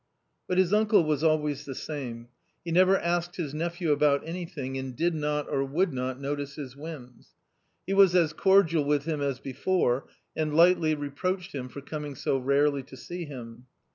[0.47, 2.29] But his uncle was always the same;
[2.65, 6.75] he never asked his nephew about anything and did not or would not notice his
[6.75, 7.35] whims.
[7.85, 12.39] He was as cordial with him as before, and lightly reproached him for coming so
[12.39, 13.67] rarely to see him.